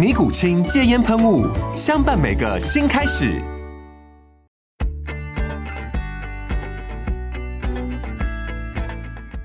[0.00, 1.46] 尼古清戒烟喷雾，
[1.76, 3.38] 相伴每个新开始。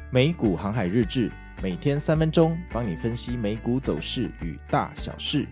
[0.09, 1.29] 美股航海日志，
[1.61, 5.45] 每天三分钟，帮你分析美股走势与大小事。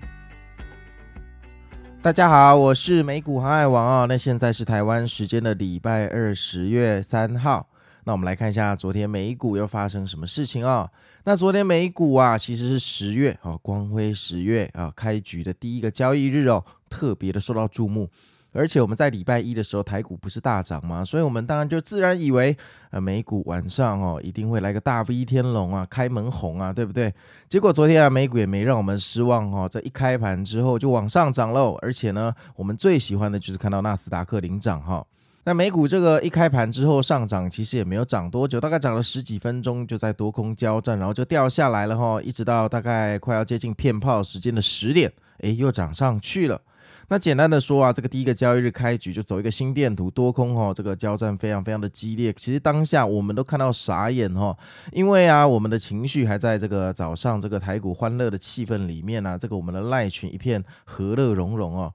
[2.02, 4.05] 大家好，我是美股航海王啊。
[4.08, 7.67] 那现在是台湾时间的礼拜二，十月三号。
[8.05, 10.89] 那我们来看一下昨天美股又发生什么事情啊？
[11.23, 18.09] 那昨天美股啊，其实是十月啊，光辉十月啊开局的第一个交易日哦，特别的受到注目。
[18.55, 21.03] 而且我们在礼拜一的时候，台股不是大涨吗？
[21.03, 22.55] 所以我们当然就自然以为，
[22.91, 27.11] 呃，美股晚上哦一定会来个大 V 天龙啊，开门红啊，对不对？
[27.49, 31.75] 结果昨天啊，美股也没让我们失望哦，在一开盘之后就往上涨喽。
[31.81, 35.03] 而且呢，我们最喜欢的就是看到纳斯达克领涨哈。
[35.45, 46.61] 那美股这个一开盘之后上涨，其实也没有涨多久，大概涨了十几分钟，就在多空交战，然后就掉下来了哈，一直到大概快要接近骗炮时间的十点，诶，又涨上去了。
[47.09, 52.31] 那简单的说啊，这个第一个交易日开局就走一个心电图，多空哈，这个交战非常非常的激烈。
[52.31, 54.58] 其实当下我们都看到傻眼哈，
[54.94, 61.93] 因为啊，我们的情绪还在这个早上这个台股欢乐的气氛里面啊，这个我们的赖群一片和乐融融哦。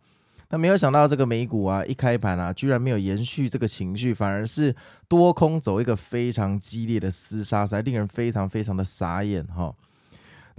[0.50, 4.74] 那没有想到这个美股啊，一开盘啊，居然没有延续这个情绪，反而是
[5.06, 9.74] 多空走一个非常激烈的厮杀，才令人非常非常的傻眼哈。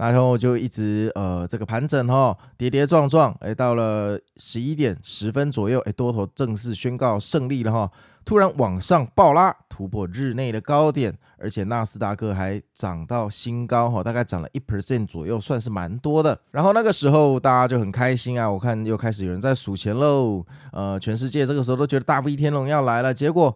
[0.08, 7.90] 然后就一直呃这个盘整哈，跌跌撞撞，哎，到了十一点十分左右，哎，多头正式宣告胜利了哈。
[8.24, 16.38] 突然往上暴拉，突破日内的高点，而且纳斯达克还涨到新高哈，大概涨了一 percent 左右，算是蛮多的。
[16.50, 20.44] 然后那个时候大家就很开心啊，我看又开始有人在数钱喽。
[20.72, 23.54] 呃，全世界这个时候都觉得大 V 天龙要来了，结果。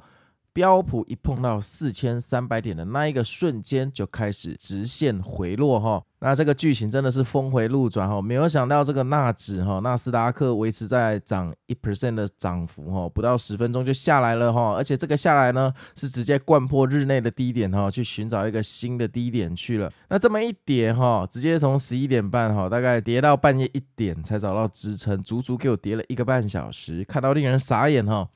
[0.54, 6.00] 标普一碰到四千三百点的那一个瞬间，就开始直线回落哈。
[6.20, 8.22] 那这个剧情真的是峰回路转哈。
[8.22, 14.74] 没有想到这个纳指哈，纳斯达克维持在涨一 percent 的涨幅哈，不到十分钟就下来了哈。
[14.76, 19.92] 而且这个下来呢，是直接掼破日内的低点哈，去寻找一个新的低点去了。
[20.08, 28.28] 那这么一跌哈，直接从十一点半哈，大概跌到半夜一点才找到支撑，足足给我跌了一个半小时，看到令人傻眼哈。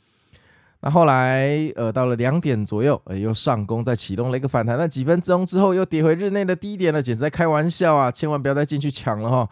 [0.81, 4.79] 那后来，呃，到了两点左右，呃，又上攻，再启动了一个反弹。
[4.79, 8.13] 那几分钟之后，又跌回日内的低点了，简直在开玩笑啊！
[8.13, 9.49] 千万不要再进去抢了哈。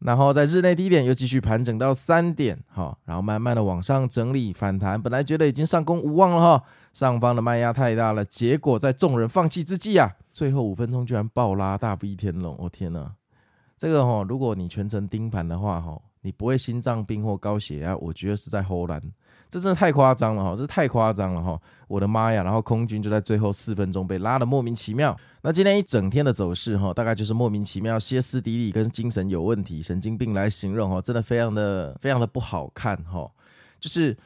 [0.00, 5.00] 然后在日内低点又继续盘整到三点，哈，然后慢慢的往上整理反弹。
[5.00, 8.24] 本来觉得已经上攻无望了哈，上方的卖压太大了。
[8.24, 12.56] 结果在众人放弃之际啊，最后五分钟居然爆拉大 V 天龙！
[12.58, 13.12] 我、天呐，
[13.78, 19.00] 这个哈，如果你全程盯盘的话哈，你不会心脏病或高血压，我觉得是在唬烂。
[19.48, 21.60] 这真的太夸张了哈，这太夸张了哈！
[21.88, 22.42] 我的妈呀！
[22.42, 25.16] 然后空军就在最后四分钟被拉的莫名其妙。
[25.42, 33.30] 那今天一整天的走势哈，大概就是莫名其妙、歇斯底里跟精神有问题、神经病来形容哈，真的非常的非常的不好看哈，
[33.78, 34.16] 就是。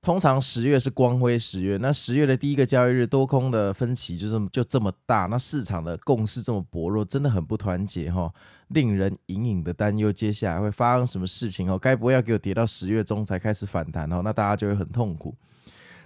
[0.00, 8.32] 通常十月是光辉十月，那十月的第一个交易日，多空的分歧就这么就这么大，那市场的共识这么薄弱，真的很不团结哈，
[8.68, 11.76] 令人隐隐的担忧，接下来会发生什么事情哦？
[11.76, 14.22] 该不会要给我跌到十月中才开始反弹哦？
[14.24, 15.34] 那大家就会很痛苦。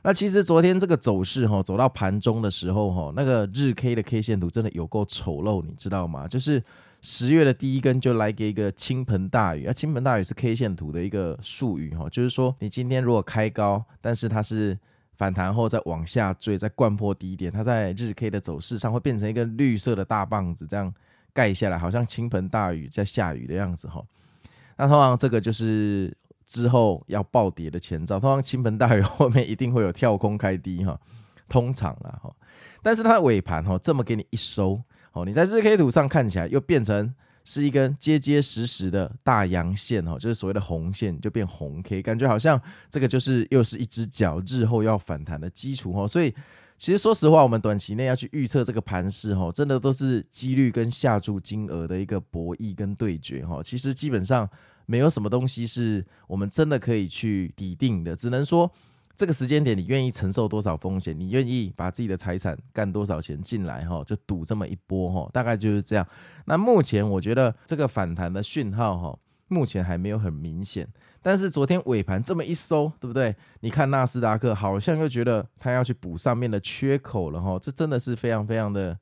[0.02, 6.26] 那其实昨天这个走势哈，走到盘中的时候哈，那个日 K 的 K 线图真的有够丑陋，你知道吗？
[6.26, 6.62] 就是。
[7.04, 9.72] 十月的第一根就来给一个倾盆大雨啊！
[9.72, 14.78] 倾盆大雨是 K 线图的一个术语哈，就是说你今天如果开高，但是它是
[15.16, 20.94] 反弹后再往下坠，再灌破低点，它在日 K 的走势上会变成一个绿色的大棒子，这样
[21.32, 24.00] 盖下来，好像倾盆大雨在下雨的样子哈。
[24.76, 26.16] 那通常这个就是
[26.46, 30.96] 之后要暴跌的前兆，通常倾盆大雨后面一定会有跳空开低哈，
[31.48, 32.32] 通常啦哈。
[32.80, 34.80] 但是它的尾盘哈这么给你一收。
[35.12, 37.14] 哦，你在日 K 图上看起来又变成
[37.44, 42.60] 是一根结结实实的大阳线哦，就是所谓的红线就变红 K，感觉好像
[42.90, 46.34] 这个就是又是一只脚日后要反弹的基础哦，所以。
[46.78, 53.62] 其实说实话，我们短期内要去预测这个盘势，哈，真的都是几率跟下注金额的一个博弈跟对决，哈。
[53.62, 54.48] 其实基本上
[54.86, 58.68] 没有什么东西是我们真的可以去底定的，只能说
[59.16, 66.06] 这个时间点你愿意承受多少风险，你愿意把自己的财产干多少钱进来，哈，就赌这么一波，哈，大概就是这样。
[66.46, 69.18] 那目前我觉得这个反弹的讯号，哈。
[69.48, 70.88] 目前还没有很明显，
[71.20, 73.36] 但是昨天尾盘这么一收，对不对？
[73.60, 78.96] 你看纳斯达克好像又觉得他要去补上面的缺口了哈，这真的是非常非常的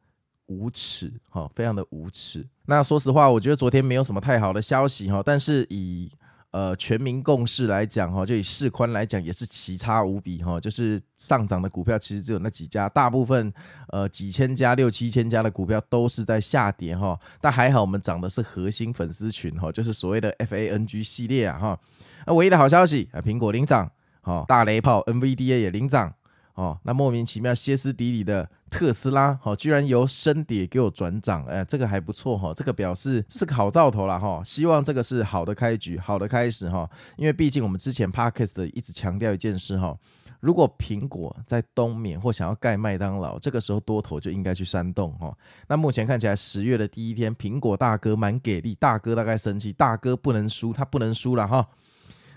[0.47, 2.45] 无耻哈，非常的无耻。
[2.67, 6.11] 那说实话，我觉得昨天没有什么太好的消息哈，但是以
[6.53, 13.53] 呃，全民共识来讲哈，就以市宽来讲也是奇差无比哈，就是上涨的股票其实只有那几家，大部分
[13.89, 17.17] 呃几千家、六七千家的股票都是在下跌哈。
[17.41, 21.79] 但还好我们涨的是核心粉丝群哈，就是所谓的 FANG 系列啊哈。
[22.27, 23.89] 那唯一的好消息啊，苹果领涨，
[24.21, 26.13] 哈，大雷炮 NVDA 也领涨。
[26.55, 39.99] 哦，那莫名其妙歇斯底里的特斯拉，哦，居然由升跌给我转涨，哎，这个还不错哈、哦，这个表示是个好兆头了哈、哦，希望这个是好的开局，好的开始哈、哦，因为毕竟我们之前 Podcast 一直强调一件事哈、哦，
[40.41, 45.39] 如果苹果在冬眠或想要盖麦当劳，这个时候多头就应该去煽动哈、哦。
[45.69, 51.67] 那目前看起来十月的第一天，苹果大哥蛮给力，大哥大概生气，大哥不能输，他不能输了哈。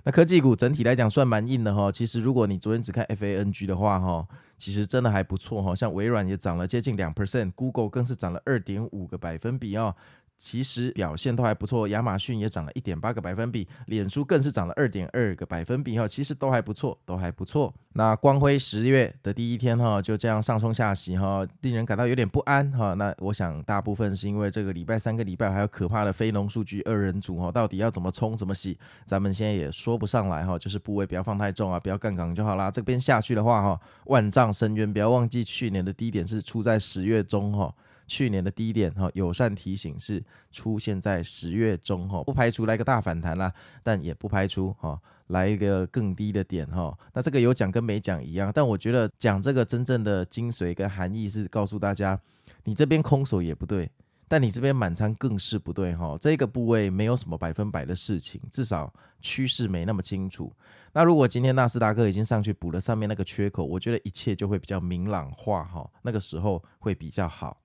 [0.06, 4.28] 那科技股整体来讲算蛮硬的哈，其实如果你昨天只看 FANG 的话哈，
[4.58, 9.96] 其实真的还不错哈，像微软也涨了接近两 percent，Google 更是涨了二点五个百分比哦。
[10.44, 17.74] 其实表现都还不错，亚马逊也涨了一点八个百分比，脸书更是涨了二点二个百分比哈，其实都还不错，都还不错。
[17.94, 22.94] 那光辉十月的第一天哈，就这样上冲下洗哈，令人感到有点不安哈。
[22.96, 32.70] 那我想大部分是因为这个礼拜三个礼拜还有可怕的非农数据二人组哈，到底要怎么冲怎么洗，咱们现在也说不上来哈，就是部位不要放太重啊，不要杠杆就好啦。
[32.70, 37.74] 这边下去的话哈，万丈深渊，不要忘记去年的低点是出在十月中哈。
[38.08, 46.98] 去年的低点哈，友善提醒是出现在十月中哈，不排除来个大反弹啦，但也不排除哈来一个更低的点哈。
[47.14, 52.20] 那这个有讲跟没讲一样，但我觉得讲这个真正的精髓跟含义是告诉大家，
[52.66, 53.90] 你这边空手也不对，
[54.28, 56.18] 但你这边满仓更是不对哈。
[56.20, 60.52] 这个部位没有什么百分百的事情，至少趋势没那么清楚。
[60.92, 67.58] 那如果今天纳斯达克已经上去补了上面那个缺口，我觉得一切就会比较明朗化哈，那个时候会比较好。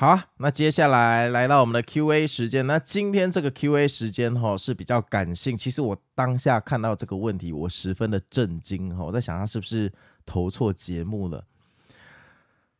[0.00, 2.64] 好啊，那接下来来到我们的 Q&A 时间。
[2.68, 5.56] 那今天这个 Q&A 时间哈是比较感性。
[5.56, 9.02] 其实我当下看到这个问题，我十分的震惊哈。
[9.02, 9.92] 我在想他是不是
[10.24, 11.42] 投错节目了？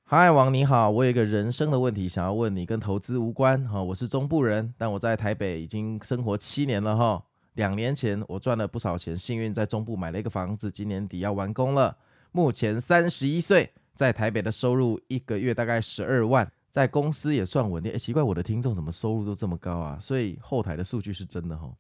[0.05, 3.83] 嗨，王你好，我有一个人生的问题想要问你，跟投资无关哈。
[3.83, 7.21] 我是中部人，但我在台北已经生活七年了哈。
[7.55, 11.97] 两年前我赚了不少钱，幸运在中部买了一个房子，今年底要完工了。
[12.31, 16.53] 目前三十一岁，在台北的收入一个月大概十二万。
[16.69, 19.99] 在公司也算稳定，哎，奇怪，我的听众怎么收入都这么高啊？
[20.01, 21.71] 所以后台的数据是真的哈。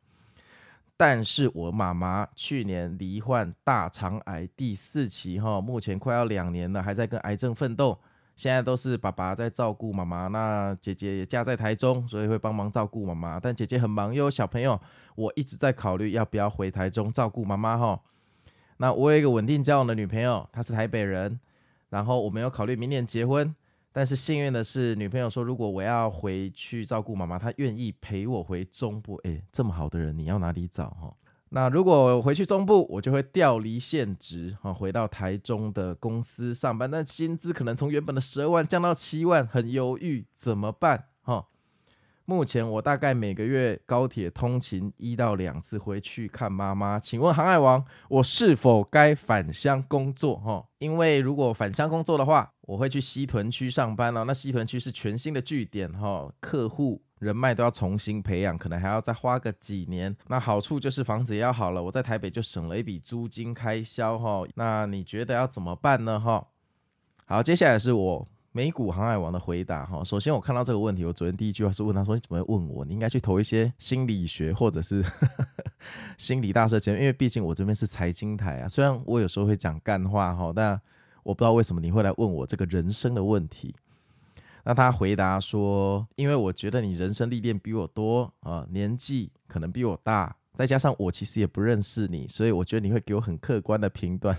[0.97, 7.99] 但是我妈妈去年罹患大肠癌第四期哈，目前快要两年了，还在跟癌症奋斗。
[8.35, 13.39] 现在都是爸爸在照顾妈妈，那姐姐也嫁在台中，所以会帮忙照顾妈妈。
[13.41, 14.81] 但姐姐很忙，又有小朋友，
[15.17, 18.01] 我一直在考虑要不要回台中照顾妈妈哈。
[18.77, 21.41] 那我有一个稳定交往的女朋友，她是台北人，
[21.91, 23.53] 然后我们有考虑明年结婚。
[23.99, 29.17] 但是幸运的是，女朋友说，如果我要回去照顾妈妈，她愿意陪我回中部。
[29.25, 31.13] 诶，这么好的人，你要哪里找哈？
[31.49, 36.89] 那如果回去中部，我就会调离现职哈，回到台中的公司上班。
[36.89, 41.07] 但薪资可能从原本的十二万降到七万，很犹豫，怎么办？
[41.23, 41.49] 哈。
[42.31, 50.37] 目前我大概每个月高铁通勤一到两次回去看妈妈，请问航海王，我是否该返乡工作？
[50.37, 54.25] 哈，因为如果返乡工作的话，我会去西屯区上班哦。
[54.27, 60.15] 那西屯区是全新的据点，哈，客户人脉都要重新培养，可能还要再花个几年。
[60.27, 64.47] 那好处就是房子也要好了，我在台北就省了一笔租金开销，哈。
[64.55, 66.21] 那你觉得要怎么办呢？
[66.21, 66.49] 哈，
[67.25, 68.29] 好，接下来是我。
[68.59, 72.85] 美股航海王的回答哈，首先我看到这个问题，我昨天第一句话是问他说：“你怎么会问我？
[72.85, 75.01] 你应该去投一些心理学或者是
[76.19, 78.69] 心理大师节目，因为毕竟我这边是财经台啊。
[78.69, 80.73] 虽然我有时候会讲干话哈，但
[81.23, 83.77] 我不知道为什么你会来问我这个人生的问题。”
[84.67, 94.37] 那他回答说：“因为我觉得你人生历练比我多啊，年纪可能比我大，再加上我其实也不认识你，所以我觉得你会给我很客观的评断。”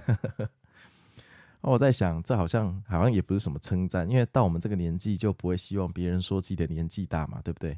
[1.61, 7.77] 我在想，这好像好像也不是什么称赞，因为到我们这个年纪就不会希望别人说自己的年纪大嘛，对不对？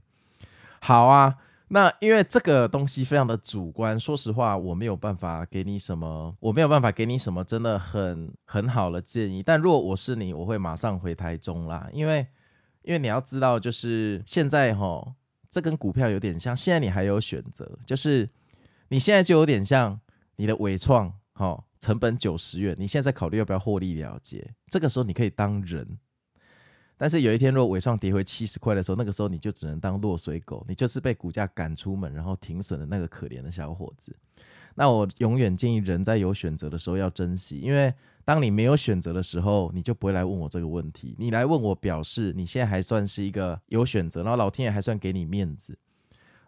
[0.79, 1.37] 好啊。
[1.73, 9.41] 那因为这个东西非常的主观，说实话，我没有办法给你什么，我没有办法给你什么真的很很好的建议。
[9.41, 12.27] 但如果我是你，我会马上回台中啦，因为
[12.81, 15.13] 因为你要知道，就是现在齁，
[15.49, 18.29] 这跟股票有点像，现在你还有选择，就是
[18.89, 19.97] 你现在就有点像
[20.35, 25.97] 你的纬创，哦，成本九十元，你现在在考虑要不要获利了结，这个时候你可以当人。
[26.97, 34.15] 但是有一天，如果尾创跌回七十块的时候，那个时候你就只能当落水狗，你就是被股价赶出门，然后停损的那个可怜的小伙子。
[34.75, 37.91] 那我永远建议人在有选择的时候要珍惜，因为
[38.23, 41.15] 当你没有选择的时候，你就不会来问我这个问题。
[41.17, 45.75] 你来问我，表示你现在还算是一个有选择，然后老天爷还算给你面子。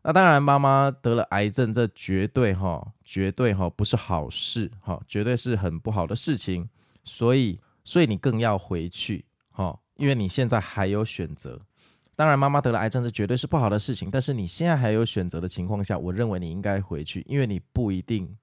[0.03, 6.69] 那当然，妈妈得了癌症，这绝对哈，绝对哈不是好事哈，绝对是很不好的事情。
[7.05, 9.79] 所以，所以你更要回去哈。
[9.95, 11.61] 因为你现在还有选择，
[12.15, 14.09] 当然妈妈得了癌症，这绝对是不好的事情。
[14.11, 18.37] 但是你现在还有选择的情况下，我认为你应该回去，因为你不一定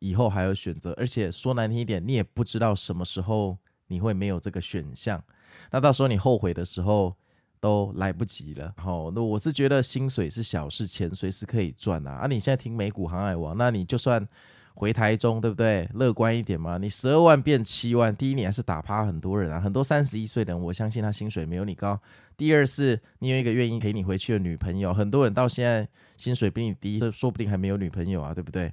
[0.00, 3.56] 以后还有选择，而且说难听一点，你也不知道什么时候
[3.86, 5.22] 你会没有这个选项。
[5.70, 7.16] 那到时候你后悔的时候
[7.62, 8.74] 都来不及了。
[8.76, 12.10] 好，那我是觉得薪水是小事，钱随时可以赚啊。
[12.10, 14.28] 啊，你现在听美股航海王，那你就算。
[14.74, 15.86] 回台中对不对？
[15.92, 16.78] 乐观一点嘛。
[16.78, 22.00] 你十二万变七万，第一你还是打趴很多人啊，很多三十一岁的人，我相信他薪水没有你高。
[22.38, 28.72] 第二是，你有一个愿意陪你回去的女朋友，很多人到现在薪水比你低，说不定还没有女朋友啊，对不对？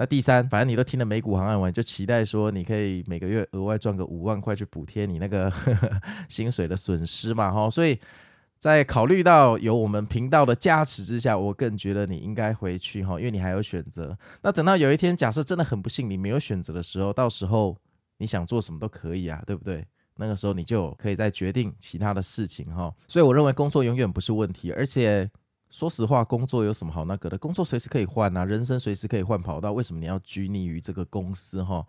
[0.00, 8.00] 那第三，反正你都听了美股航海王，就期待说你可以每个月额外赚个五万块去补贴你那个呵 呵薪水的损失嘛，哈，所以。
[8.58, 14.14] 在考虑到有我们频道的加持之下，我更觉得你应该回去哈，因为你还有选择。
[14.42, 17.74] 那等到有一天，假设真的很不幸你没有选择的时候，到时候
[18.18, 19.82] 你想做什么都可以啊，对不对？
[20.16, 22.92] 那个时候你就可以再决定其他的事情哈。
[23.08, 25.30] 所以我认为工作永远不是问题，而且
[25.70, 27.38] 说实话，工作有什么好那个的？
[27.38, 31.86] 工作随时可以换啊，人生随时可以换跑道，为什么你要拘泥于这个公司哈？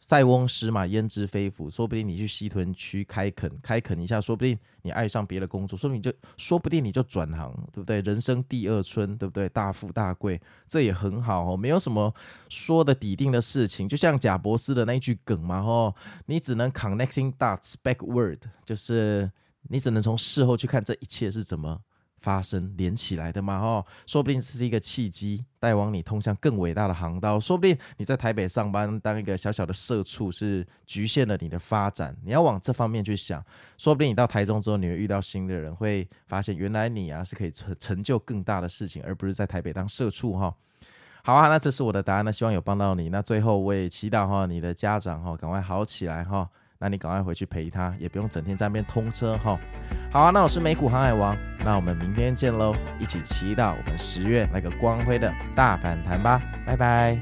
[0.00, 8.00] 塞翁失马焉知非福，说不定你去西屯区开垦开垦一下，说不定你爱上别的工作，说不定就说不定你就转行，对不对？
[8.00, 9.46] 人生第二春，对不对？
[9.50, 12.14] 大富大贵，这也很好哦，没有什么
[12.48, 13.86] 说的底定的事情。
[13.86, 19.30] 就像贾伯斯的那一句梗嘛，吼，你只能 connecting dots backward，就是
[19.68, 21.82] 你只能从事后去看这一切是怎么。
[22.20, 27.40] 发生连起来的嘛，哦，说不定是一个契机，带往你通向更伟大的航道。
[27.40, 32.16] 说不定你在台北上班当一个小小的社畜，是局限了你的发展。
[32.22, 33.44] 你要往这方面去想。
[33.78, 40.54] 说不定你到台中之后，你会遇到新的人，会发现原来你啊是可以成成就更大的事情，而不是在台北当社畜哈。
[41.22, 43.08] 好啊，那这是我的答案，那希望有帮到你。
[43.08, 46.48] 那最后我也祈祷哈，你的家长哈赶快好起来哈。
[46.82, 49.58] 那你赶快回去陪他，也不用整天在那边通车哈。
[50.10, 57.18] 好啊，那我是美股航海王，那我们明天见喽，一起祈祷我们十月那个光辉的大反弹吧，拜拜。